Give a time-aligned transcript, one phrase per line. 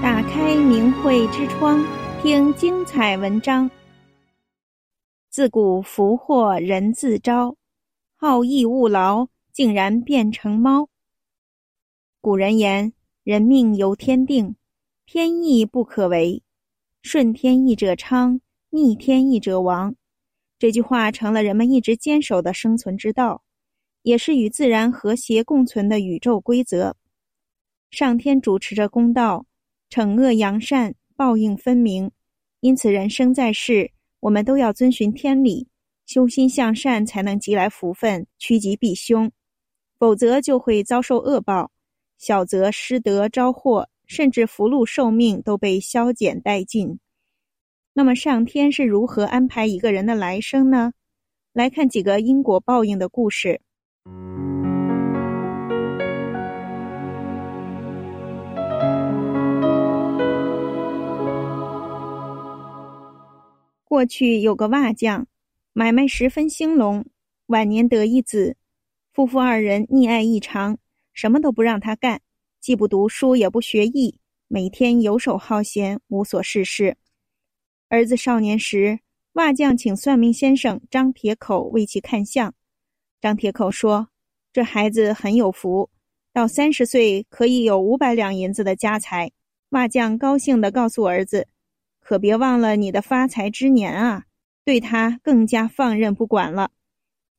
[0.00, 1.84] 打开明慧之窗，
[2.22, 3.68] 听精彩文章。
[5.28, 7.56] 自古福祸人自招，
[8.14, 10.88] 好逸恶劳竟然变成猫。
[12.20, 12.92] 古人言
[13.24, 14.54] ：“人命由天定，
[15.04, 16.40] 天意不可违，
[17.02, 18.40] 顺天意者昌，
[18.70, 19.96] 逆天意者亡。”
[20.60, 23.42] 这句话成了人们一直坚守的生存之道，
[24.02, 26.94] 也是与自然和谐共存的宇宙规则。
[27.90, 29.44] 上天主持着公道，
[29.90, 32.10] 惩恶扬善，报应分明。
[32.60, 35.68] 因此，人生在世，我们都要遵循天理，
[36.06, 39.30] 修心向善，才能积来福分，趋吉避凶；
[39.98, 41.70] 否则，就会遭受恶报，
[42.18, 46.98] 小则失德招祸，甚至福禄寿命都被削减殆尽。
[47.92, 50.92] 那么上天是如何安排一个人的来生呢？
[51.52, 53.60] 来看几个因果报应的故事。
[63.98, 65.26] 过去有个瓦匠，
[65.72, 67.04] 买卖十分兴隆，
[67.46, 68.56] 晚年得一子，
[69.12, 70.78] 夫妇二人溺爱异常，
[71.12, 72.20] 什么都不让他干，
[72.60, 76.96] 既不读书也不学艺，每天游手好闲，无所事事。
[77.88, 79.00] 儿子少年时，
[79.32, 82.54] 瓦匠请算命先生张铁口为其看相。
[83.20, 84.06] 张铁口说
[84.54, 85.90] ：“这孩子很有福，
[86.32, 89.32] 到三十岁可以有五百两银子的家财。”
[89.70, 91.48] 瓦匠高兴地告诉儿子
[92.08, 94.24] ：“可别忘了你的发财之年啊！”
[94.64, 96.70] 对他更加放任不管了。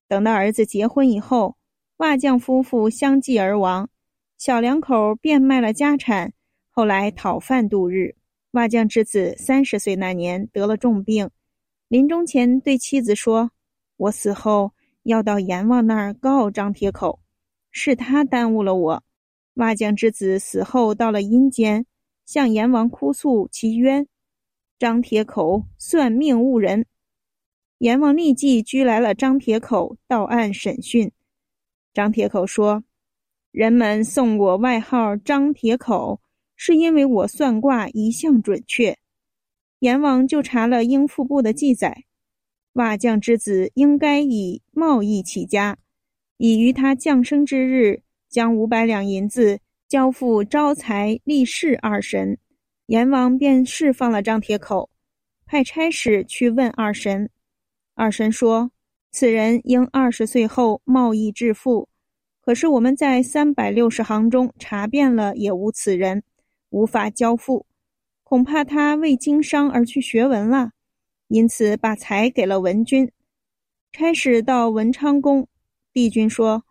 [0.08, 1.58] 等到儿子结婚以后，
[1.98, 3.90] 瓦匠夫妇相继而亡，
[4.38, 6.34] 小两口变卖了家产，
[6.70, 8.14] 后来讨饭度日。
[8.52, 11.32] 瓦匠之子三十岁那年得了重病，
[11.88, 13.50] 临终前对妻子说
[13.98, 17.20] ：“我死后要到阎王那儿告张铁口，
[17.72, 19.04] 是他耽误了我。”
[19.56, 21.88] 瓦匠之子死后到了阴间，
[22.28, 24.06] 向阎王哭诉其冤。
[24.80, 26.86] 张铁口算命误人，
[27.80, 31.12] 阎王立即拘来了张铁口到案审讯。
[31.94, 32.82] 张铁口说
[33.52, 36.22] ：“人们送我外号张铁口。”
[36.62, 38.98] 是因为我算卦一向准确，
[39.80, 42.04] 阎王就查了应付部的记载，
[42.74, 45.78] 瓦匠之子应该以贸易起家，
[46.36, 52.38] 已于他降生之日将五百两银子交付招财立誓二神，
[52.90, 54.90] 阎王便释放了张铁口，
[55.46, 57.30] 派差使去问二神，
[57.94, 58.72] 二神说
[59.12, 61.88] 此人应二十岁后贸易致富，
[62.42, 66.24] 可是我们在三百六十行中查遍了也无此人。
[66.72, 67.68] 无法交付，
[68.24, 70.72] 恐怕他为经商而去学文了，
[71.28, 73.12] 因此把财给了文君。
[73.92, 75.48] 差使到文昌宫，
[75.94, 76.64] 帝君说：“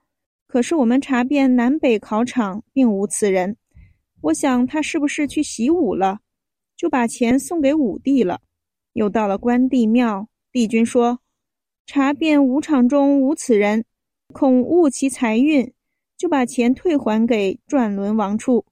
[0.49, 3.56] 可是我们查遍南北考场，并无此人。
[4.21, 6.19] 我想他是不是去习武了？
[6.77, 8.41] 就把钱送给武帝了。”
[8.95, 11.21] 又到了关帝庙，帝君说
[11.87, 13.84] ：“查遍武场中无此人，
[14.33, 15.73] 恐误其财运，
[16.17, 18.65] 就把钱退还给转轮王处。”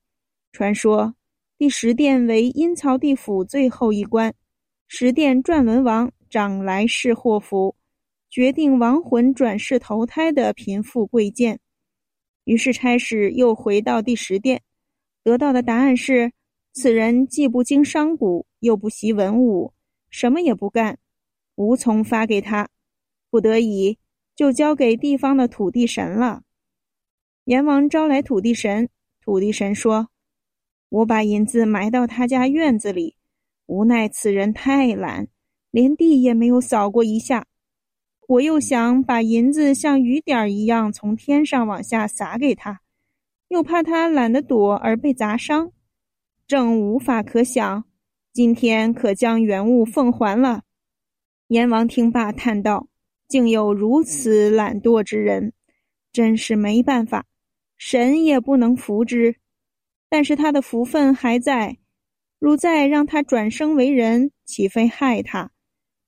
[0.51, 1.15] 传说
[1.59, 4.35] 第十殿为阴曹地府最后一关，
[4.89, 7.77] 十殿转轮王掌来世祸福，
[8.29, 11.61] 决定亡魂转世投胎的贫富贵贱。
[12.45, 14.61] 于是差使又回到第十殿，
[15.27, 16.31] 得到的答案是：
[16.73, 19.73] 此人既不经商贾，又不习文武，
[20.09, 21.01] 什么也不干，
[21.57, 22.69] 无从发给他，
[23.29, 23.99] 不得已
[24.37, 26.45] 就交给地方的土地神了。
[27.47, 28.89] 阎王招来土地神，
[29.21, 30.11] 土地神说。
[30.91, 33.17] 我把银子埋到他家院子里，
[33.67, 35.27] 无奈此人太懒，
[35.73, 37.45] 连地也没有扫过一下。
[38.29, 42.81] 我又想把银子像雨点一样从天上往下洒给他，
[43.49, 45.73] 又怕他懒得躲而被砸伤，
[46.47, 47.85] 正无法可想。
[48.33, 50.63] 今天可将原物奉还了。
[51.49, 52.89] 阎王听罢叹道
[53.29, 55.53] ：“竟有如此懒惰之人，
[56.13, 57.25] 真是没办法，
[57.79, 59.37] 神也不能扶之。”
[60.11, 61.79] 但是他的福分还在，
[62.39, 65.51] 如再让他转生为人，岂非害他？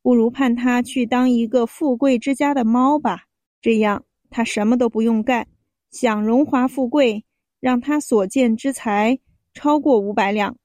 [0.03, 3.25] 不如判他去当一个富贵之家的猫吧。
[3.61, 5.49] 这样他什么都不用干，
[5.91, 7.25] 享荣华富贵，
[7.61, 9.19] 让他所见之财
[9.53, 10.57] 超过五百两。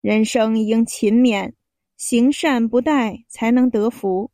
[0.00, 1.52] 人生应勤勉，
[1.96, 4.30] 行善不怠，才能得福。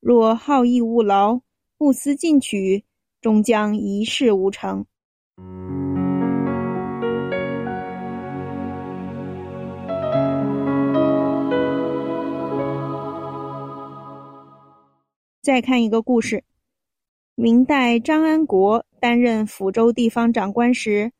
[0.00, 1.40] 若好逸恶劳，
[1.78, 2.84] 不思进取，
[3.20, 4.84] 终将一事无成。
[15.40, 16.42] 再看一个故事，
[17.36, 21.10] 明代张安国担任抚州地方长官时，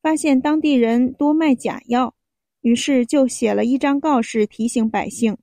[0.00, 2.14] 发现当地人多卖假药，
[2.62, 5.36] 于是就写了一张告示提醒百姓。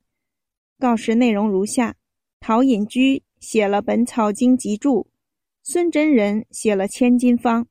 [0.79, 1.95] 告示内容如下：
[2.39, 5.01] 陶隐居写了《本草经集注》，
[5.61, 7.63] 孙真人写了《千金方》，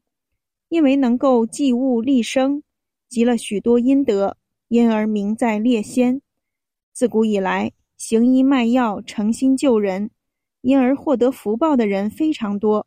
[0.68, 2.62] 因为能够济物利生，
[3.08, 4.36] 积了许多阴德，
[4.68, 6.20] 因而名在列仙。
[6.92, 10.10] 自古以来，行医卖药、诚心救人，
[10.64, 12.86] 因而获得福报的人非常多。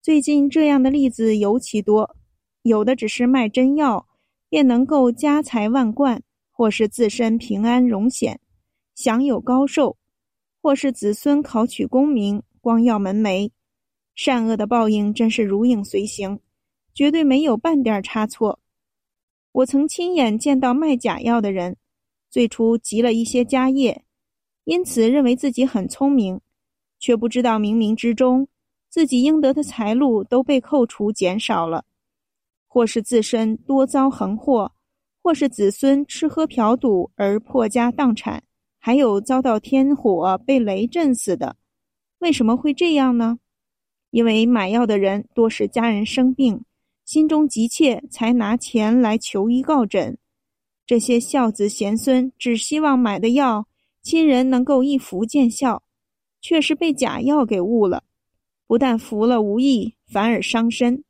[0.00, 2.16] 最近这样的例子尤其多，
[2.62, 4.08] 有的只是卖真药，
[4.48, 8.40] 便能够家财万贯，或是自身平安荣显，
[8.94, 9.98] 享有高寿，
[10.62, 13.50] 或是子孙考取功名，光耀门楣。
[14.14, 16.40] 善恶的报应真是如影随形，
[16.94, 18.58] 绝对没有半点差错。
[19.52, 21.76] 我曾亲眼见到卖假药的人，
[22.30, 24.02] 最初积了一些家业，
[24.64, 26.40] 因此认为自己很聪明，
[27.02, 28.46] 却不知道冥冥之中。
[28.88, 31.84] 自己应得的财路都被扣除减少了，
[32.68, 34.70] 或是自身多遭横祸，
[35.22, 38.42] 或是子孙吃喝嫖赌而破家荡产，
[38.78, 41.56] 还有遭到天火被雷震死的。
[42.18, 43.38] 为什么会这样呢？
[44.10, 46.62] 因为买药的人多是家人生病，
[47.06, 50.16] 心中急切，才拿钱来求医告诊。
[50.86, 53.66] 这些孝子贤孙只希望买的药，
[54.02, 55.82] 亲人能够一服见效，
[56.42, 58.04] 却是被假药给误了。
[58.66, 61.02] 不但服了无益，反而伤身。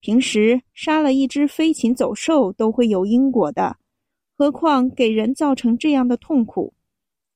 [0.00, 3.76] 平时杀了一只飞禽走兽都会有因果的，
[4.36, 6.74] 何况给人造成这样的痛苦，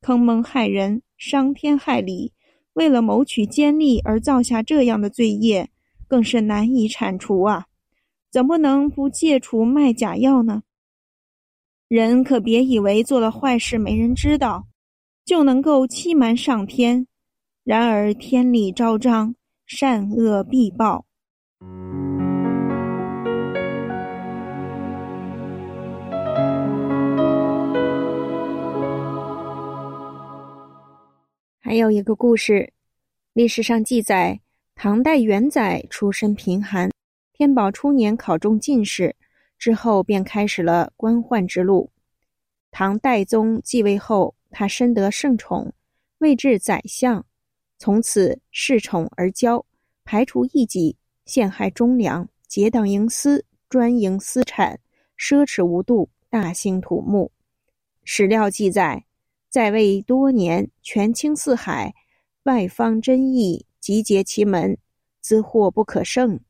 [0.01, 2.33] 坑蒙害人，伤天害理，
[2.75, 5.71] 为了谋取奸利而造下这样的罪业，
[6.07, 7.67] 更是难以铲除啊！
[8.31, 10.63] 怎么能不戒除卖假药呢？
[11.89, 14.69] 人可别以为做了坏事没人知道，
[15.25, 17.07] 就能够欺瞒上天。
[17.69, 19.35] 然而天理昭彰。
[19.67, 21.05] 善恶必报。
[31.61, 32.73] 还有一个故事，
[33.35, 34.41] 历史上记载，
[34.75, 36.91] 唐代元载出身贫寒，
[37.35, 39.15] 天宝初年考中进士，
[39.59, 41.91] 之后便开始了官宦之路。
[42.71, 45.75] 唐代宗继位后，他深得圣宠，
[46.21, 47.27] 位至宰相。
[47.79, 49.65] 从此恃宠而骄，
[50.05, 54.81] 排除异己，陷害忠良，结党营私，专营私产，
[55.17, 57.31] 奢侈无度，大兴土木。
[58.03, 59.05] 史料记载，
[59.49, 61.95] 在位多年，权倾四海，
[62.43, 64.77] 外方争议，集结其门，
[65.21, 66.41] 资货不可胜。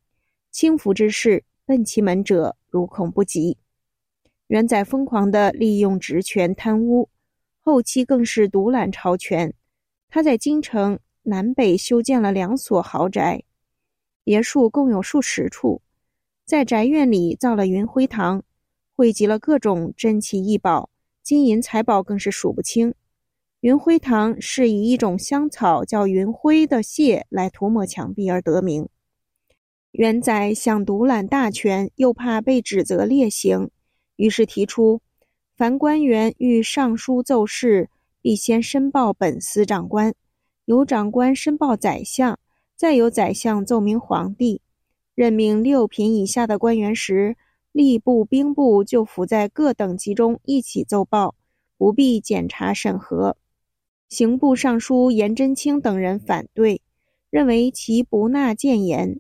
[0.51, 3.59] 轻浮之事，奔其门者，如恐不及。
[4.47, 7.11] 元载疯狂地利用职权贪污，
[7.61, 9.53] 后期更是独揽朝权。
[10.09, 10.99] 他在京城。
[11.29, 13.43] 南北修建了两所豪宅，
[14.25, 15.83] 别墅共有数十处，
[16.47, 18.43] 在宅院里造了云辉堂，
[18.97, 20.89] 汇集了各种珍奇异宝，
[21.23, 22.95] 金银财宝更是数不清。
[23.61, 28.89] 云辉堂是以一种香草叫云辉的屑来涂抹墙壁而得名。
[29.91, 33.71] 元载想独揽大权，又怕被指责劣行，
[34.17, 35.03] 于是提出：
[35.55, 37.91] 凡官员欲上书奏事，
[38.23, 40.15] 必先申报本司长官。
[40.69, 42.39] 由长官申报宰相，
[42.77, 44.61] 再由宰相奏明皇帝。
[45.15, 47.39] 任命六品以下的官员时，
[47.73, 51.35] 吏部、兵部就附在各等级中一起奏报，
[51.79, 53.39] 不必检查审核。
[54.11, 56.83] 刑部尚书颜真卿等人反对，
[57.31, 59.19] 认为其不纳谏言。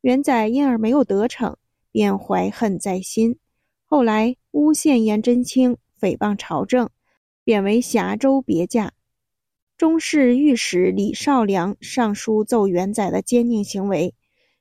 [0.00, 1.56] 元载因而没有得逞，
[1.92, 3.38] 便怀恨在心。
[3.84, 6.90] 后来诬陷颜真卿，诽谤朝政，
[7.44, 8.92] 贬为峡州别驾。
[9.78, 14.14] 中侍御史李少良上书奏元载的奸佞行为，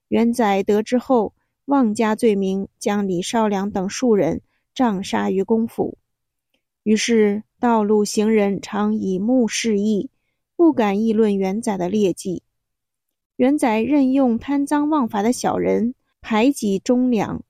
[0.07, 1.33] 元载得知后，
[1.65, 4.41] 妄加罪名，将李少良等数人
[4.73, 5.97] 杖杀于公府。
[6.83, 10.09] 于是道路行人常以目示意，
[10.55, 12.41] 不敢议论元载的劣迹。
[13.35, 17.43] 元载任用贪赃枉法的小人，排挤忠良，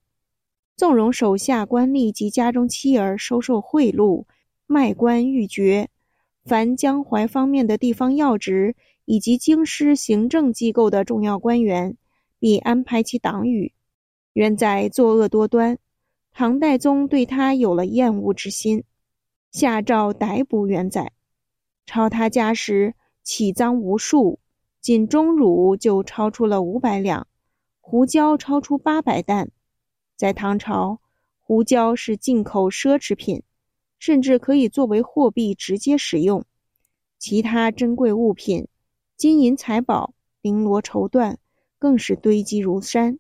[0.76, 4.26] 纵容手下官吏及家中妻儿收受贿赂，
[4.68, 5.90] 卖官鬻爵。
[6.44, 11.96] 凡江淮方面的地方要职以及京师行政机构的重要官员，
[12.40, 13.72] 必安排其党羽。
[14.34, 15.78] 元载作恶多端，
[16.32, 18.84] 唐代宗对他有了厌恶之心，
[19.52, 21.12] 下诏逮捕元载。
[21.86, 24.40] 抄他家时，起赃无数，
[24.80, 27.28] 仅钟乳就超出了五百两，
[27.82, 29.52] 胡椒超出八百担。
[30.16, 31.02] 在唐朝，
[31.40, 33.44] 胡椒是进口奢侈品。
[34.02, 36.44] 甚至可以作为货币直接使用，
[37.20, 38.68] 其他珍贵物品、
[39.16, 41.38] 金银财宝、绫罗绸缎
[41.78, 43.20] 更是堆积如山。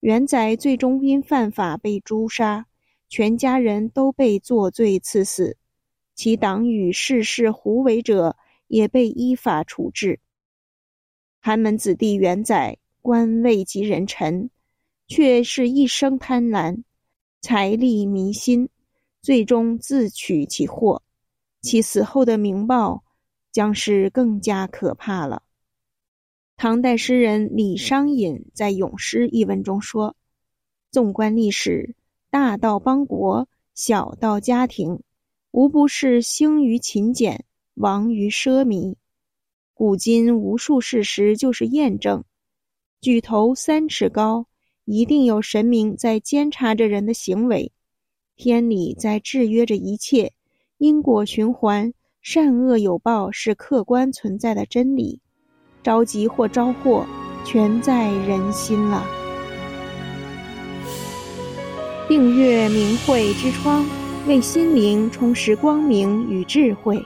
[0.00, 2.66] 元载最终因犯法被诛杀，
[3.08, 5.56] 全家人都被作罪赐死，
[6.16, 10.18] 其党羽世事胡为者也被依法处置。
[11.38, 14.50] 寒门子弟元载，官位及人臣，
[15.06, 16.82] 却是一生贪婪，
[17.40, 18.68] 财力迷心，
[19.22, 21.02] 最终自取其祸。
[21.60, 23.04] 其死后的名报，
[23.52, 25.44] 将是更加可怕了。
[26.56, 30.16] 唐代诗人李商隐在《咏诗》一文中说
[30.90, 31.94] ：“纵观历史，
[32.30, 35.00] 大到邦国，小到家庭，
[35.52, 38.96] 无不是兴于勤俭，亡于奢靡。
[39.72, 42.24] 古今无数事实就是验证。
[43.00, 44.46] 举头三尺高，
[44.84, 47.72] 一定有神明在监察着人的行为，
[48.42, 50.32] 天理在制约着一切，
[50.78, 55.20] 因果循环，善恶有报，是客观存在的真理。”
[55.80, 57.06] 着急或招祸，
[57.44, 59.06] 全在人心了。
[62.08, 63.86] 订阅明慧之窗，
[64.26, 67.00] 为心灵充实光明与智慧。